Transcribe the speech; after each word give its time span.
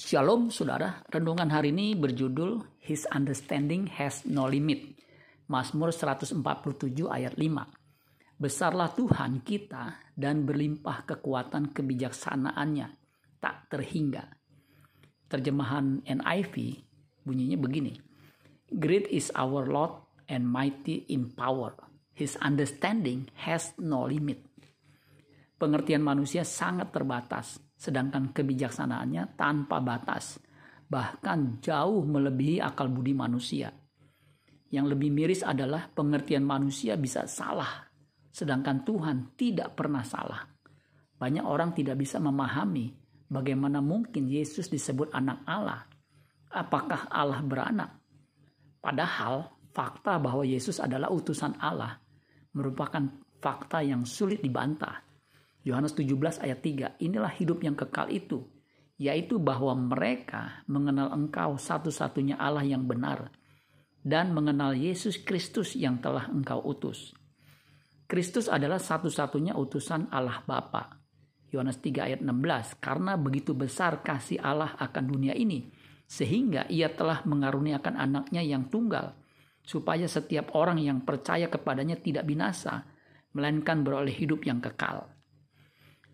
Shalom 0.00 0.48
saudara, 0.48 1.04
renungan 1.12 1.52
hari 1.52 1.76
ini 1.76 1.92
berjudul 1.92 2.80
His 2.80 3.04
Understanding 3.12 3.84
Has 4.00 4.24
No 4.24 4.48
Limit. 4.48 4.96
Mazmur 5.44 5.92
147 5.92 6.40
ayat 7.04 7.36
5. 7.36 8.40
Besarlah 8.40 8.96
Tuhan 8.96 9.44
kita 9.44 10.00
dan 10.16 10.48
berlimpah 10.48 11.04
kekuatan 11.04 11.76
kebijaksanaannya, 11.76 12.88
tak 13.44 13.68
terhingga. 13.68 14.24
Terjemahan 15.28 16.00
NIV 16.08 16.80
bunyinya 17.20 17.60
begini. 17.60 17.92
Great 18.72 19.04
is 19.12 19.28
our 19.36 19.68
Lord 19.68 20.00
and 20.32 20.48
mighty 20.48 21.12
in 21.12 21.28
power. 21.36 21.76
His 22.16 22.40
understanding 22.40 23.28
has 23.44 23.76
no 23.76 24.08
limit. 24.08 24.48
Pengertian 25.60 26.00
manusia 26.00 26.40
sangat 26.48 26.88
terbatas, 26.88 27.60
sedangkan 27.80 28.36
kebijaksanaannya 28.36 29.40
tanpa 29.40 29.80
batas, 29.80 30.36
bahkan 30.84 31.56
jauh 31.64 32.04
melebihi 32.04 32.60
akal 32.60 32.92
budi 32.92 33.16
manusia. 33.16 33.72
Yang 34.68 34.86
lebih 34.94 35.10
miris 35.10 35.40
adalah 35.40 35.88
pengertian 35.88 36.44
manusia 36.44 37.00
bisa 37.00 37.24
salah, 37.24 37.88
sedangkan 38.28 38.84
Tuhan 38.84 39.16
tidak 39.34 39.72
pernah 39.72 40.04
salah. 40.04 40.44
Banyak 41.16 41.42
orang 41.42 41.72
tidak 41.72 41.96
bisa 41.96 42.20
memahami 42.20 42.92
bagaimana 43.32 43.80
mungkin 43.80 44.28
Yesus 44.28 44.68
disebut 44.68 45.16
anak 45.16 45.40
Allah. 45.48 45.88
Apakah 46.52 47.08
Allah 47.08 47.40
beranak? 47.40 47.90
Padahal 48.84 49.56
fakta 49.72 50.20
bahwa 50.20 50.44
Yesus 50.44 50.84
adalah 50.84 51.08
utusan 51.08 51.56
Allah 51.56 51.96
merupakan 52.52 53.02
fakta 53.40 53.80
yang 53.80 54.04
sulit 54.04 54.42
dibantah 54.44 55.09
Yohanes 55.60 55.92
17 55.92 56.40
ayat 56.40 56.60
3, 56.64 57.04
inilah 57.04 57.32
hidup 57.36 57.60
yang 57.60 57.76
kekal 57.76 58.08
itu, 58.08 58.48
yaitu 58.96 59.36
bahwa 59.36 59.76
mereka 59.76 60.64
mengenal 60.64 61.12
engkau 61.12 61.60
satu-satunya 61.60 62.40
Allah 62.40 62.64
yang 62.64 62.88
benar 62.88 63.28
dan 64.00 64.32
mengenal 64.32 64.72
Yesus 64.72 65.20
Kristus 65.20 65.76
yang 65.76 66.00
telah 66.00 66.32
engkau 66.32 66.64
utus. 66.64 67.12
Kristus 68.08 68.48
adalah 68.48 68.80
satu-satunya 68.80 69.54
utusan 69.54 70.08
Allah 70.08 70.40
Bapa. 70.42 70.96
Yohanes 71.52 71.82
3 71.82 72.08
ayat 72.08 72.20
16, 72.24 72.80
karena 72.80 73.18
begitu 73.20 73.52
besar 73.52 74.00
kasih 74.00 74.40
Allah 74.40 74.72
akan 74.78 75.04
dunia 75.04 75.36
ini, 75.36 75.68
sehingga 76.06 76.64
ia 76.70 76.88
telah 76.90 77.22
mengaruniakan 77.26 78.00
anaknya 78.00 78.40
yang 78.40 78.70
tunggal, 78.70 79.18
supaya 79.60 80.08
setiap 80.08 80.56
orang 80.56 80.80
yang 80.80 81.04
percaya 81.04 81.50
kepadanya 81.50 81.98
tidak 82.00 82.24
binasa, 82.24 82.86
melainkan 83.34 83.82
beroleh 83.82 84.14
hidup 84.14 84.46
yang 84.46 84.62
kekal. 84.62 85.19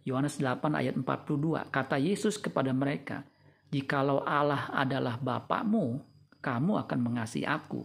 Yohanes 0.06 0.38
8 0.38 0.62
ayat 0.70 0.94
42, 0.94 1.66
kata 1.74 1.98
Yesus 1.98 2.38
kepada 2.38 2.70
mereka, 2.70 3.26
Jikalau 3.74 4.22
Allah 4.22 4.70
adalah 4.70 5.18
Bapakmu, 5.18 5.98
kamu 6.38 6.72
akan 6.86 6.98
mengasihi 7.02 7.42
aku. 7.42 7.82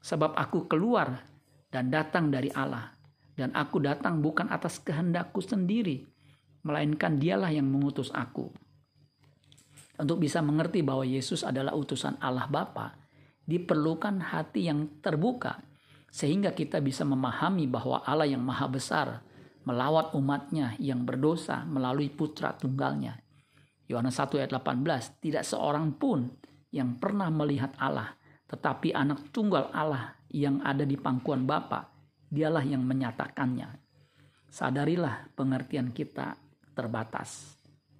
Sebab 0.00 0.32
aku 0.32 0.64
keluar 0.64 1.28
dan 1.68 1.92
datang 1.92 2.32
dari 2.32 2.48
Allah. 2.56 2.96
Dan 3.36 3.52
aku 3.54 3.78
datang 3.84 4.24
bukan 4.24 4.48
atas 4.50 4.80
kehendakku 4.82 5.44
sendiri, 5.44 6.08
melainkan 6.66 7.20
dialah 7.20 7.52
yang 7.52 7.68
mengutus 7.70 8.10
aku. 8.10 8.50
Untuk 10.00 10.18
bisa 10.18 10.42
mengerti 10.42 10.82
bahwa 10.82 11.06
Yesus 11.06 11.46
adalah 11.46 11.76
utusan 11.76 12.18
Allah 12.18 12.50
Bapa, 12.50 12.98
diperlukan 13.46 14.18
hati 14.34 14.66
yang 14.66 14.98
terbuka, 15.04 15.60
sehingga 16.08 16.56
kita 16.56 16.82
bisa 16.82 17.04
memahami 17.06 17.70
bahwa 17.70 18.02
Allah 18.02 18.26
yang 18.26 18.42
maha 18.42 18.66
besar, 18.66 19.22
melawat 19.68 20.16
umatnya 20.16 20.72
yang 20.80 21.04
berdosa 21.04 21.68
melalui 21.68 22.08
putra 22.08 22.56
tunggalnya. 22.56 23.20
Yohanes 23.84 24.16
1 24.16 24.40
ayat 24.40 24.52
18, 24.56 25.20
tidak 25.20 25.44
seorang 25.44 25.92
pun 26.00 26.24
yang 26.72 26.96
pernah 26.96 27.28
melihat 27.28 27.76
Allah, 27.76 28.16
tetapi 28.48 28.96
anak 28.96 29.28
tunggal 29.28 29.68
Allah 29.76 30.16
yang 30.32 30.64
ada 30.64 30.88
di 30.88 30.96
pangkuan 30.96 31.44
Bapa, 31.44 31.88
dialah 32.28 32.64
yang 32.64 32.84
menyatakannya. 32.84 33.68
Sadarilah 34.48 35.32
pengertian 35.36 35.92
kita 35.92 36.36
terbatas. 36.72 37.56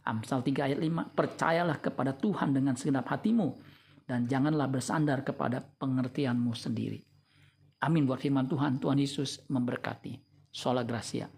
Amsal 0.08 0.40
3 0.40 0.72
ayat 0.72 0.80
5, 0.80 1.12
percayalah 1.12 1.76
kepada 1.84 2.16
Tuhan 2.16 2.56
dengan 2.56 2.72
segenap 2.72 3.04
hatimu, 3.12 3.48
dan 4.08 4.24
janganlah 4.24 4.72
bersandar 4.72 5.20
kepada 5.20 5.60
pengertianmu 5.60 6.56
sendiri. 6.56 7.04
Amin 7.84 8.08
buat 8.08 8.24
firman 8.24 8.48
Tuhan, 8.48 8.80
Tuhan 8.80 8.96
Yesus 8.96 9.44
memberkati. 9.52 10.16
Sola 10.48 10.82
Gracia. 10.82 11.28